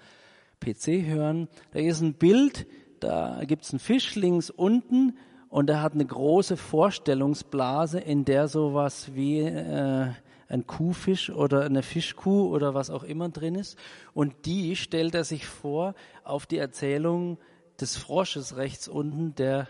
[0.59, 2.67] PC hören, da ist ein Bild,
[2.99, 5.17] da gibt's einen Fisch links unten
[5.49, 10.11] und der hat eine große Vorstellungsblase, in der sowas wie äh,
[10.47, 13.77] ein Kuhfisch oder eine Fischkuh oder was auch immer drin ist.
[14.13, 17.37] Und die stellt er sich vor auf die Erzählung
[17.79, 19.67] des Frosches rechts unten, der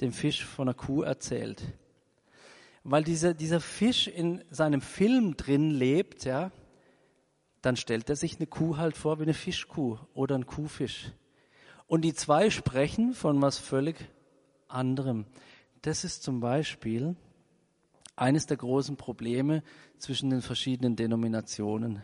[0.00, 1.62] dem Fisch von einer Kuh erzählt.
[2.82, 6.50] Weil dieser, dieser Fisch in seinem Film drin lebt, ja,
[7.62, 11.12] dann stellt er sich eine Kuh halt vor wie eine Fischkuh oder ein Kuhfisch.
[11.86, 13.96] Und die zwei sprechen von was völlig
[14.68, 15.26] anderem.
[15.82, 17.16] Das ist zum Beispiel
[18.16, 19.62] eines der großen Probleme
[19.98, 22.02] zwischen den verschiedenen Denominationen.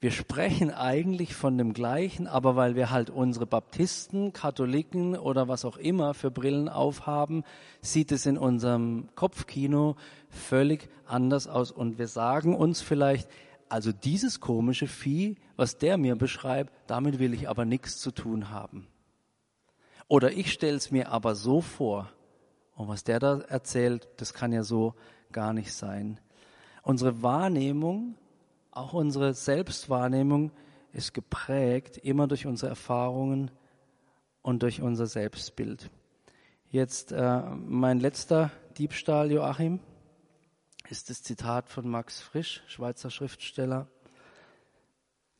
[0.00, 5.64] Wir sprechen eigentlich von dem Gleichen, aber weil wir halt unsere Baptisten, Katholiken oder was
[5.64, 7.42] auch immer für Brillen aufhaben,
[7.80, 9.96] sieht es in unserem Kopfkino
[10.28, 11.72] völlig anders aus.
[11.72, 13.28] Und wir sagen uns vielleicht,
[13.68, 18.50] also dieses komische Vieh, was der mir beschreibt, damit will ich aber nichts zu tun
[18.50, 18.86] haben.
[20.06, 22.08] Oder ich stelle es mir aber so vor,
[22.76, 24.94] und was der da erzählt, das kann ja so
[25.32, 26.20] gar nicht sein.
[26.84, 28.14] Unsere Wahrnehmung
[28.70, 30.52] auch unsere Selbstwahrnehmung
[30.92, 33.50] ist geprägt immer durch unsere Erfahrungen
[34.42, 35.90] und durch unser Selbstbild.
[36.70, 39.80] Jetzt äh, mein letzter Diebstahl, Joachim,
[40.88, 43.88] ist das Zitat von Max Frisch, Schweizer Schriftsteller,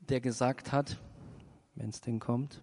[0.01, 0.99] der gesagt hat,
[1.75, 2.63] wenn es denn kommt,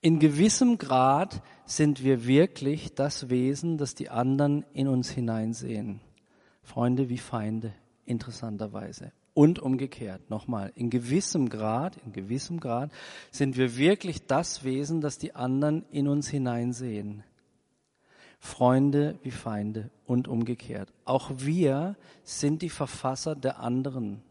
[0.00, 6.00] in gewissem Grad sind wir wirklich das Wesen, das die anderen in uns hineinsehen.
[6.62, 7.72] Freunde wie Feinde
[8.06, 9.12] interessanterweise.
[9.34, 12.90] Und umgekehrt, nochmal, in gewissem Grad, in gewissem Grad
[13.30, 17.22] sind wir wirklich das Wesen, das die anderen in uns hineinsehen.
[18.38, 20.90] Freunde wie Feinde und umgekehrt.
[21.04, 24.22] Auch wir sind die Verfasser der anderen.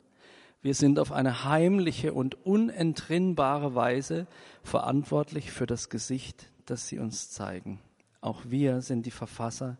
[0.61, 4.25] Wir sind auf eine heimliche und unentrinnbare Weise
[4.63, 7.79] verantwortlich für das Gesicht, das sie uns zeigen.
[8.21, 9.77] Auch wir sind die Verfasser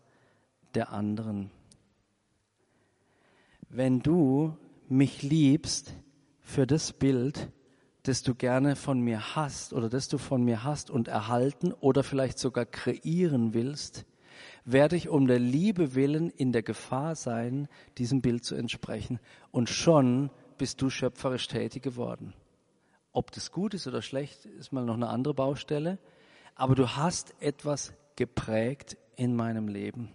[0.74, 1.50] der anderen
[3.68, 4.56] wenn du
[4.88, 5.94] mich liebst
[6.40, 7.50] für das Bild,
[8.04, 12.04] das du gerne von mir hast oder das du von mir hast und erhalten oder
[12.04, 14.06] vielleicht sogar kreieren willst,
[14.64, 19.18] werde ich um der Liebe willen in der Gefahr sein, diesem Bild zu entsprechen.
[19.50, 22.34] Und schon bist du schöpferisch tätig geworden.
[23.12, 25.98] Ob das gut ist oder schlecht, ist mal noch eine andere Baustelle.
[26.54, 30.12] Aber du hast etwas geprägt in meinem Leben.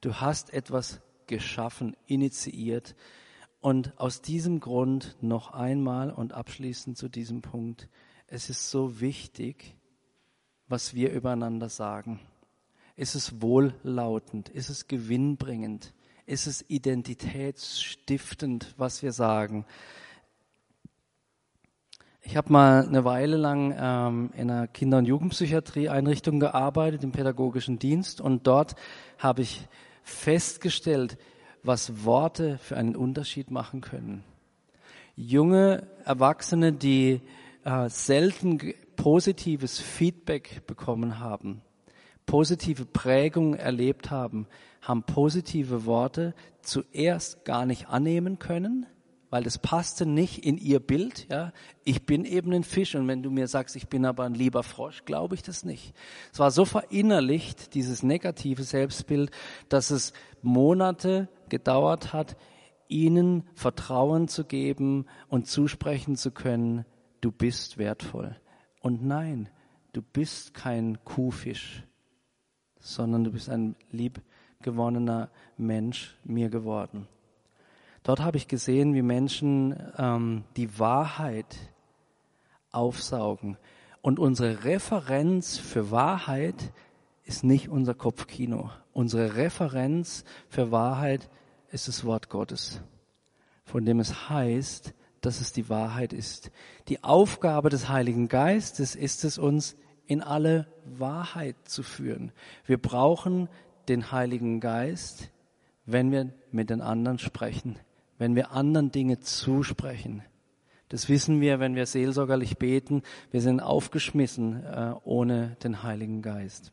[0.00, 2.94] Du hast etwas geschaffen, initiiert.
[3.60, 7.88] Und aus diesem Grund noch einmal und abschließend zu diesem Punkt,
[8.26, 9.76] es ist so wichtig,
[10.68, 12.20] was wir übereinander sagen.
[12.96, 14.48] Ist es wohllautend?
[14.48, 15.92] Ist es gewinnbringend?
[16.26, 19.64] Ist es identitätsstiftend, was wir sagen?
[22.22, 27.78] Ich habe mal eine Weile lang ähm, in einer Kinder- und Jugendpsychiatrie-Einrichtung gearbeitet, im pädagogischen
[27.78, 28.74] Dienst, und dort
[29.18, 29.68] habe ich
[30.06, 31.18] festgestellt,
[31.64, 34.22] was Worte für einen Unterschied machen können.
[35.16, 37.20] Junge Erwachsene, die
[37.64, 41.60] äh, selten positives Feedback bekommen haben,
[42.24, 44.46] positive Prägung erlebt haben,
[44.80, 48.86] haben positive Worte zuerst gar nicht annehmen können,
[49.30, 51.26] weil das passte nicht in ihr Bild.
[51.30, 51.52] Ja,
[51.84, 54.62] ich bin eben ein Fisch und wenn du mir sagst, ich bin aber ein lieber
[54.62, 55.94] Frosch, glaube ich das nicht.
[56.32, 59.30] Es war so verinnerlicht dieses negative Selbstbild,
[59.68, 60.12] dass es
[60.42, 62.36] Monate gedauert hat,
[62.88, 66.84] ihnen Vertrauen zu geben und zusprechen zu können,
[67.20, 68.36] du bist wertvoll.
[68.80, 69.48] Und nein,
[69.92, 71.82] du bist kein Kuhfisch,
[72.78, 77.08] sondern du bist ein liebgewonnener Mensch mir geworden.
[78.06, 81.56] Dort habe ich gesehen, wie Menschen ähm, die Wahrheit
[82.70, 83.58] aufsaugen.
[84.00, 86.72] Und unsere Referenz für Wahrheit
[87.24, 88.70] ist nicht unser Kopfkino.
[88.92, 91.28] Unsere Referenz für Wahrheit
[91.72, 92.80] ist das Wort Gottes,
[93.64, 96.52] von dem es heißt, dass es die Wahrheit ist.
[96.86, 99.74] Die Aufgabe des Heiligen Geistes ist es, uns
[100.06, 102.30] in alle Wahrheit zu führen.
[102.66, 103.48] Wir brauchen
[103.88, 105.32] den Heiligen Geist,
[105.86, 107.80] wenn wir mit den anderen sprechen
[108.18, 110.22] wenn wir anderen Dinge zusprechen.
[110.88, 113.02] Das wissen wir, wenn wir seelsorgerlich beten.
[113.30, 116.70] Wir sind aufgeschmissen äh, ohne den Heiligen Geist.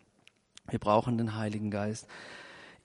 [0.69, 2.07] Wir brauchen den Heiligen Geist.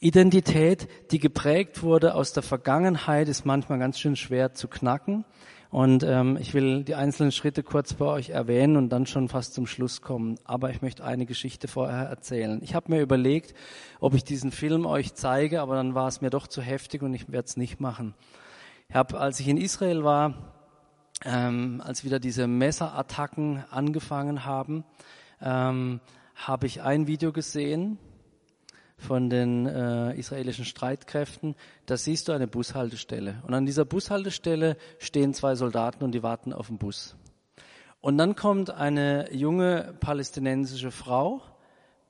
[0.01, 5.25] Identität, die geprägt wurde aus der Vergangenheit, ist manchmal ganz schön schwer zu knacken.
[5.71, 9.53] Und ähm, ich will die einzelnen Schritte kurz bei euch erwähnen und dann schon fast
[9.53, 10.37] zum Schluss kommen.
[10.45, 12.61] Aber ich möchte eine Geschichte vorher erzählen.
[12.63, 13.55] Ich habe mir überlegt,
[14.01, 17.13] ob ich diesen Film euch zeige, aber dann war es mir doch zu heftig und
[17.13, 18.15] ich werde es nicht machen.
[18.91, 20.33] Ich habe, als ich in Israel war,
[21.23, 24.83] ähm, als wieder diese Messerattacken angefangen haben,
[25.43, 26.01] ähm,
[26.35, 27.99] habe ich ein Video gesehen
[28.97, 31.55] von den äh, israelischen Streitkräften.
[31.85, 33.43] Da siehst du eine Bushaltestelle.
[33.47, 37.15] Und an dieser Bushaltestelle stehen zwei Soldaten und die warten auf den Bus.
[38.01, 41.43] Und dann kommt eine junge palästinensische Frau,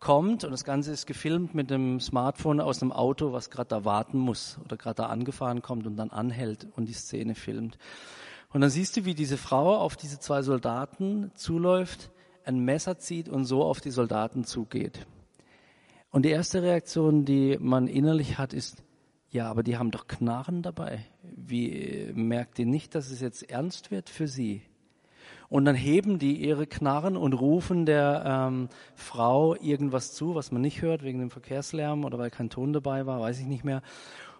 [0.00, 3.84] kommt und das Ganze ist gefilmt mit dem Smartphone aus einem Auto, was gerade da
[3.84, 7.78] warten muss oder gerade da angefahren kommt und dann anhält und die Szene filmt.
[8.50, 12.10] Und dann siehst du, wie diese Frau auf diese zwei Soldaten zuläuft,
[12.44, 15.06] ein Messer zieht und so auf die Soldaten zugeht.
[16.10, 18.82] Und die erste Reaktion, die man innerlich hat, ist,
[19.30, 21.04] Ja, aber die haben doch Knarren dabei.
[21.22, 24.62] Wie merkt ihr nicht, dass es jetzt ernst wird für sie?
[25.50, 30.60] Und dann heben die ihre Knarren und rufen der ähm, Frau irgendwas zu, was man
[30.60, 33.82] nicht hört wegen dem Verkehrslärm oder weil kein Ton dabei war, weiß ich nicht mehr.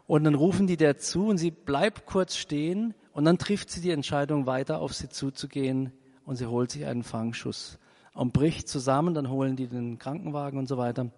[0.07, 3.81] Und dann rufen die der zu und sie bleibt kurz stehen und dann trifft sie
[3.81, 5.93] die Entscheidung, weiter auf sie zuzugehen
[6.25, 7.79] und sie holt sich einen Fangschuss
[8.13, 9.15] und bricht zusammen.
[9.15, 11.11] Dann holen die den Krankenwagen und so weiter.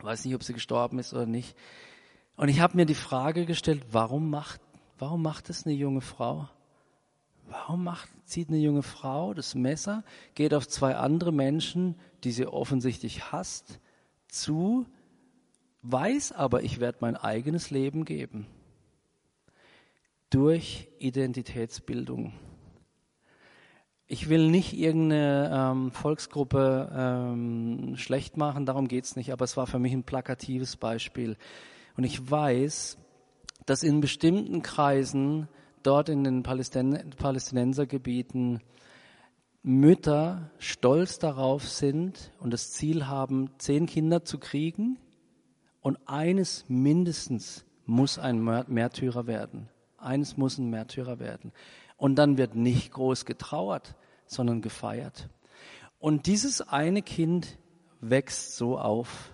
[0.00, 1.56] Weiß nicht, ob sie gestorben ist oder nicht.
[2.36, 4.60] Und ich habe mir die Frage gestellt, warum macht,
[4.98, 6.48] warum macht es eine junge Frau?
[7.50, 10.04] Warum macht, zieht eine junge Frau das Messer,
[10.36, 13.80] geht auf zwei andere Menschen, die sie offensichtlich hasst,
[14.28, 14.86] zu,
[15.82, 18.46] weiß aber, ich werde mein eigenes Leben geben.
[20.30, 22.32] Durch Identitätsbildung.
[24.06, 29.66] Ich will nicht irgendeine ähm, Volksgruppe ähm, schlecht machen, darum geht's nicht, aber es war
[29.66, 31.36] für mich ein plakatives Beispiel.
[31.96, 32.96] Und ich weiß,
[33.66, 35.48] dass in bestimmten Kreisen
[35.82, 38.60] dort in den Palästin Palästinensergebieten
[39.62, 44.98] Mütter stolz darauf sind und das Ziel haben, zehn Kinder zu kriegen
[45.80, 49.68] und eines mindestens muss ein Märtyrer werden.
[49.98, 51.52] Eines muss ein Märtyrer werden.
[51.96, 55.28] Und dann wird nicht groß getrauert, sondern gefeiert.
[55.98, 57.58] Und dieses eine Kind
[58.00, 59.32] wächst so auf.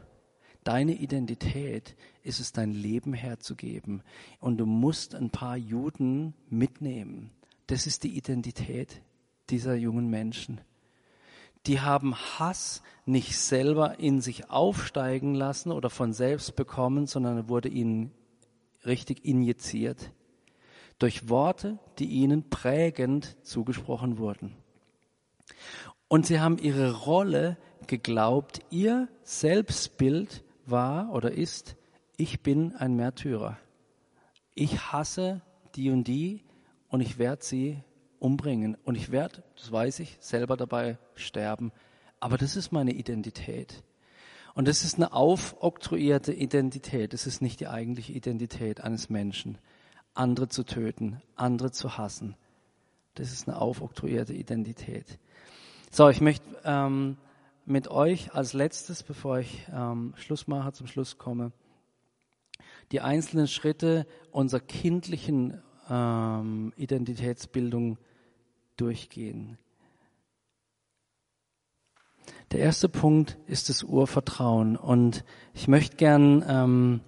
[0.66, 4.02] Deine Identität ist es, dein Leben herzugeben.
[4.40, 7.30] Und du musst ein paar Juden mitnehmen.
[7.68, 9.00] Das ist die Identität
[9.48, 10.60] dieser jungen Menschen.
[11.66, 17.68] Die haben Hass nicht selber in sich aufsteigen lassen oder von selbst bekommen, sondern wurde
[17.68, 18.10] ihnen
[18.84, 20.10] richtig injiziert.
[20.98, 24.56] Durch Worte, die ihnen prägend zugesprochen wurden.
[26.08, 31.76] Und sie haben ihre Rolle geglaubt, ihr Selbstbild war oder ist,
[32.16, 33.58] ich bin ein Märtyrer.
[34.54, 35.42] Ich hasse
[35.74, 36.42] die und die
[36.88, 37.82] und ich werde sie
[38.18, 38.76] umbringen.
[38.84, 41.72] Und ich werde, das weiß ich, selber dabei sterben.
[42.20, 43.82] Aber das ist meine Identität.
[44.54, 47.12] Und das ist eine aufoktroyierte Identität.
[47.12, 49.58] Das ist nicht die eigentliche Identität eines Menschen.
[50.14, 52.36] Andere zu töten, andere zu hassen.
[53.14, 55.18] Das ist eine aufoktroyierte Identität.
[55.90, 57.18] So, ich möchte ähm,
[57.66, 61.52] mit euch als letztes, bevor ich ähm, Schluss mache, zum Schluss komme,
[62.92, 67.98] die einzelnen Schritte unserer kindlichen ähm, Identitätsbildung
[68.76, 69.58] durchgehen.
[72.52, 77.00] Der erste Punkt ist das Urvertrauen und ich möchte gern, ähm,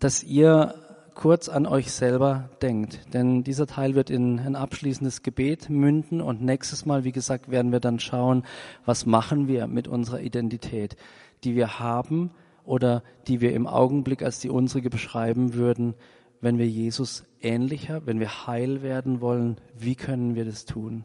[0.00, 0.74] dass ihr
[1.14, 6.42] kurz an euch selber denkt, denn dieser Teil wird in ein abschließendes Gebet münden und
[6.42, 8.44] nächstes Mal, wie gesagt, werden wir dann schauen,
[8.84, 10.96] was machen wir mit unserer Identität,
[11.44, 12.30] die wir haben
[12.64, 15.94] oder die wir im Augenblick als die unsere beschreiben würden,
[16.40, 21.04] wenn wir Jesus ähnlicher, wenn wir heil werden wollen, wie können wir das tun?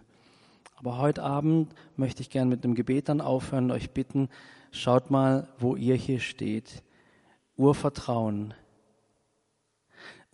[0.76, 4.30] Aber heute Abend möchte ich gern mit einem Gebet dann aufhören und euch bitten,
[4.72, 6.84] schaut mal, wo ihr hier steht.
[7.58, 8.54] Urvertrauen.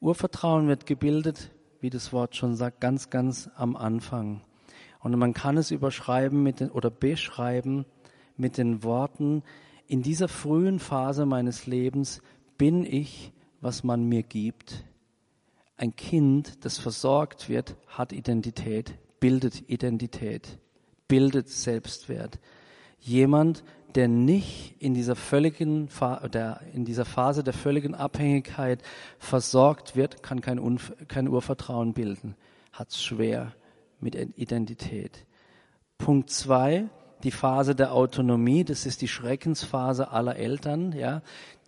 [0.01, 4.41] Urvertrauen wird gebildet, wie das Wort schon sagt, ganz, ganz am Anfang.
[4.99, 7.85] Und man kann es überschreiben mit den, oder beschreiben
[8.35, 9.43] mit den Worten,
[9.87, 12.21] in dieser frühen Phase meines Lebens
[12.57, 14.85] bin ich, was man mir gibt.
[15.77, 20.59] Ein Kind, das versorgt wird, hat Identität, bildet Identität,
[21.07, 22.39] bildet Selbstwert.
[22.99, 23.63] Jemand,
[23.95, 25.89] der nicht in dieser völligen,
[26.33, 28.81] der, in dieser Phase der völligen Abhängigkeit
[29.19, 32.35] versorgt wird, kann kein, Unf kein Urvertrauen bilden,
[32.71, 33.53] hat es schwer
[33.99, 35.25] mit Identität.
[35.97, 36.89] Punkt zwei,
[37.23, 41.21] die Phase der Autonomie, das ist die Schreckensphase aller Eltern, ja,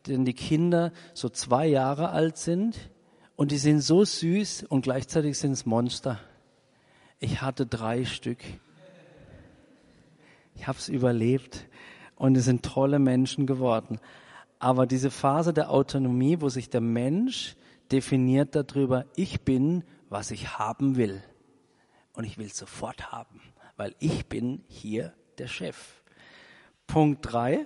[0.08, 2.90] denn die Kinder so zwei Jahre alt sind
[3.36, 6.20] und die sind so süß und gleichzeitig sind es Monster.
[7.20, 8.40] Ich hatte drei Stück.
[10.56, 11.68] Ich habe es überlebt
[12.16, 14.00] und es sind tolle Menschen geworden.
[14.60, 17.56] Aber diese Phase der Autonomie, wo sich der Mensch
[17.92, 21.22] definiert darüber, ich bin, was ich haben will.
[22.14, 23.42] Und ich will es sofort haben,
[23.76, 26.02] weil ich bin hier der Chef.
[26.88, 27.66] Punkt drei,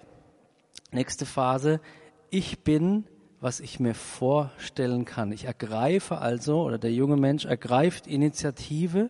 [0.91, 1.81] nächste Phase,
[2.29, 3.05] ich bin,
[3.39, 5.31] was ich mir vorstellen kann.
[5.31, 9.09] Ich ergreife also, oder der junge Mensch ergreift Initiative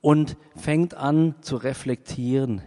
[0.00, 2.62] und fängt an zu reflektieren.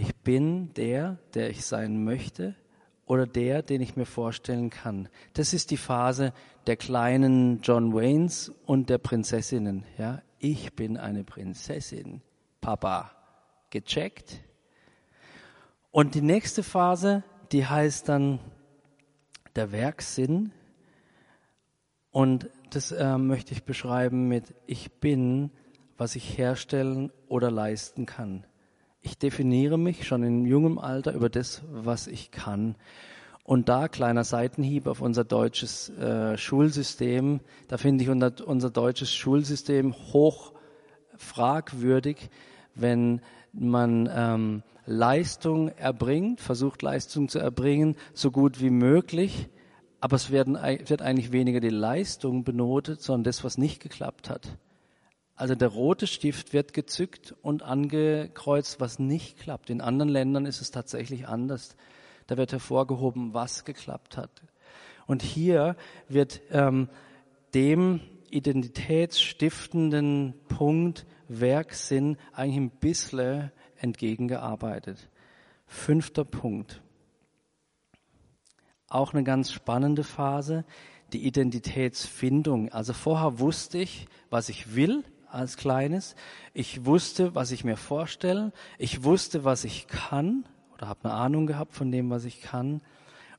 [0.00, 2.54] Ich bin der, der ich sein möchte
[3.04, 5.10] oder der, den ich mir vorstellen kann.
[5.34, 6.32] Das ist die Phase
[6.66, 9.84] der kleinen John Waynes und der Prinzessinnen.
[9.98, 12.22] Ja, ich bin eine Prinzessin.
[12.62, 13.10] Papa
[13.68, 14.40] gecheckt.
[15.90, 17.22] Und die nächste Phase,
[17.52, 18.38] die heißt dann
[19.54, 20.50] der Werksinn.
[22.10, 25.50] Und das äh, möchte ich beschreiben mit ich bin,
[25.98, 28.46] was ich herstellen oder leisten kann.
[29.02, 32.76] Ich definiere mich schon in jungem Alter über das, was ich kann.
[33.44, 37.40] Und da kleiner Seitenhieb auf unser deutsches äh, Schulsystem.
[37.68, 40.52] Da finde ich unser, unser deutsches Schulsystem hoch
[41.16, 42.30] fragwürdig,
[42.74, 43.20] wenn
[43.52, 49.48] man ähm, Leistung erbringt, versucht Leistung zu erbringen, so gut wie möglich,
[50.00, 54.56] aber es werden, wird eigentlich weniger die Leistung benotet, sondern das, was nicht geklappt hat.
[55.40, 59.70] Also der rote Stift wird gezückt und angekreuzt, was nicht klappt.
[59.70, 61.76] In anderen Ländern ist es tatsächlich anders.
[62.26, 64.42] Da wird hervorgehoben, was geklappt hat.
[65.06, 65.76] Und hier
[66.10, 66.90] wird ähm,
[67.54, 75.08] dem identitätsstiftenden Punkt Werksinn eigentlich ein bisschen entgegengearbeitet.
[75.66, 76.82] Fünfter Punkt.
[78.88, 80.66] Auch eine ganz spannende Phase,
[81.14, 82.70] die Identitätsfindung.
[82.72, 85.02] Also vorher wusste ich, was ich will
[85.32, 86.14] als Kleines.
[86.52, 88.52] Ich wusste, was ich mir vorstelle.
[88.78, 92.80] Ich wusste, was ich kann oder habe eine Ahnung gehabt von dem, was ich kann.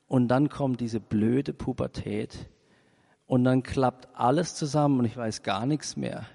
[0.08, 2.50] Und dann kommt diese blöde Pubertät.
[3.26, 6.26] Und dann klappt alles zusammen und ich weiß gar nichts mehr.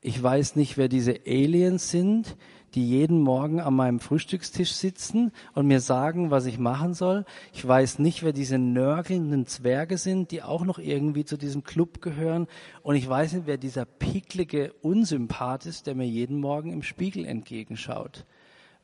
[0.00, 2.36] Ich weiß nicht, wer diese Aliens sind,
[2.74, 7.24] die jeden Morgen an meinem Frühstückstisch sitzen und mir sagen, was ich machen soll.
[7.52, 12.00] Ich weiß nicht, wer diese nörgelnden Zwerge sind, die auch noch irgendwie zu diesem Club
[12.00, 12.46] gehören.
[12.82, 17.24] Und ich weiß nicht, wer dieser picklige Unsympath ist, der mir jeden Morgen im Spiegel
[17.24, 18.24] entgegenschaut.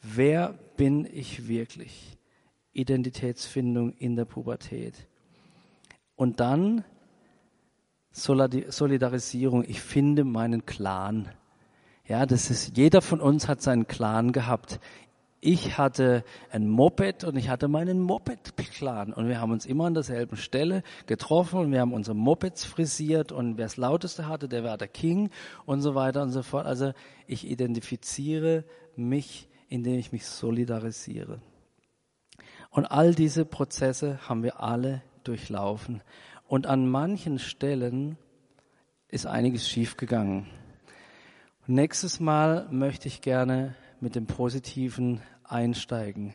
[0.03, 2.18] Wer bin ich wirklich?
[2.72, 4.95] Identitätsfindung in der Pubertät.
[6.14, 6.84] Und dann
[8.12, 9.64] Solidarisierung.
[9.64, 11.28] Ich finde meinen Clan.
[12.09, 14.80] Ja, das ist, jeder von uns hat seinen Clan gehabt.
[15.40, 19.94] Ich hatte ein Moped und ich hatte meinen Moped-Clan und wir haben uns immer an
[19.94, 24.64] derselben Stelle getroffen und wir haben unsere Mopeds frisiert und wer das lauteste hatte, der
[24.64, 25.28] war der King
[25.66, 26.66] und so weiter und so fort.
[26.66, 26.92] Also
[27.26, 28.64] ich identifiziere
[28.96, 31.42] mich, indem ich mich solidarisiere.
[32.70, 36.02] Und all diese Prozesse haben wir alle durchlaufen.
[36.46, 38.16] Und an manchen Stellen
[39.09, 40.46] ist einiges schiefgegangen.
[41.71, 46.33] Nächstes Mal möchte ich gerne mit dem Positiven einsteigen.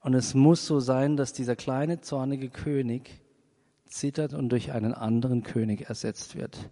[0.00, 3.20] Und es muss so sein, dass dieser kleine zornige König
[3.86, 6.70] zittert und durch einen anderen König ersetzt wird,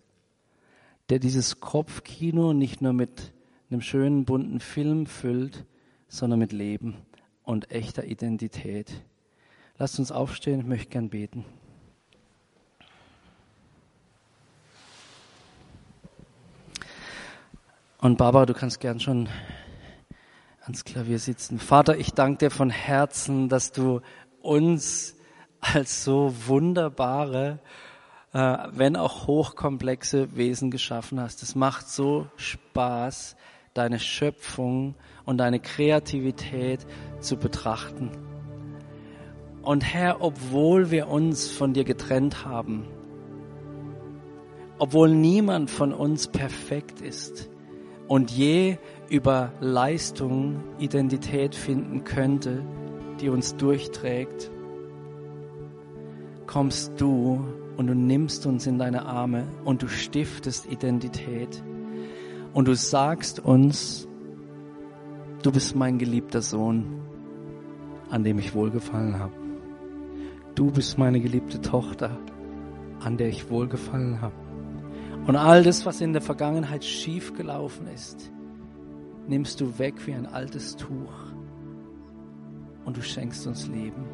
[1.11, 3.33] der dieses Kopfkino nicht nur mit
[3.71, 5.65] einem schönen bunten Film füllt,
[6.09, 6.97] sondern mit Leben
[7.45, 8.91] und echter Identität.
[9.79, 11.45] Lasst uns aufstehen, ich möchte gern beten.
[18.03, 19.29] Und Barbara, du kannst gern schon
[20.63, 21.61] ans Klavier sitzen.
[21.61, 24.01] Vater, ich danke dir von Herzen, dass du
[24.41, 25.15] uns
[25.61, 27.61] als so wunderbare,
[28.33, 31.45] äh, wenn auch hochkomplexe Wesen geschaffen hast.
[31.45, 33.37] Es macht so Spaß,
[33.73, 36.85] deine Schöpfung und deine Kreativität
[37.21, 38.11] zu betrachten.
[39.63, 42.85] Und Herr, obwohl wir uns von dir getrennt haben,
[44.81, 47.52] obwohl niemand von uns perfekt ist,
[48.13, 48.77] und je
[49.09, 52.63] über Leistung Identität finden könnte,
[53.23, 54.51] die uns durchträgt,
[56.47, 57.43] kommst du
[57.79, 61.63] und du nimmst uns in deine Arme und du stiftest Identität
[62.53, 64.07] und du sagst uns,
[65.43, 67.01] du bist mein geliebter Sohn,
[68.11, 69.33] an dem ich wohlgefallen habe.
[70.55, 72.19] Du bist meine geliebte Tochter,
[73.01, 74.42] an der ich wohlgefallen habe.
[75.27, 78.33] Und all das, was in der Vergangenheit schief gelaufen ist,
[79.29, 81.13] nimmst du weg wie ein altes Tuch
[82.85, 84.05] und du schenkst uns Leben.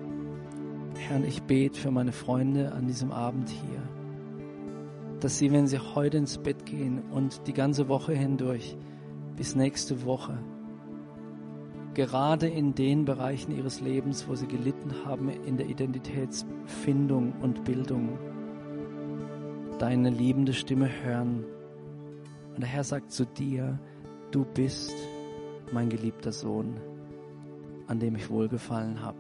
[0.99, 3.83] Herr, ich bete für meine Freunde an diesem Abend hier,
[5.21, 8.77] dass sie, wenn sie heute ins Bett gehen und die ganze Woche hindurch
[9.35, 10.39] bis nächste Woche,
[11.95, 18.19] gerade in den Bereichen ihres Lebens, wo sie gelitten haben in der Identitätsfindung und Bildung,
[19.79, 21.45] deine liebende Stimme hören.
[22.55, 23.79] Und der Herr sagt zu dir,
[24.31, 24.95] du bist
[25.73, 26.81] mein geliebter Sohn,
[27.87, 29.19] an dem ich wohlgefallen habe.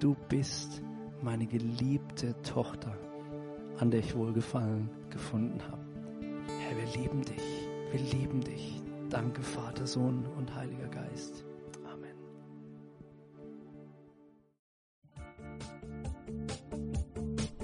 [0.00, 0.82] Du bist
[1.22, 2.96] meine geliebte Tochter,
[3.78, 5.82] an der ich wohlgefallen gefunden habe.
[6.46, 8.82] Herr, wir lieben dich, wir lieben dich.
[9.10, 11.44] Danke, Vater, Sohn und Heiliger Geist.
[11.90, 12.14] Amen.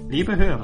[0.09, 0.63] Liebe Hörer,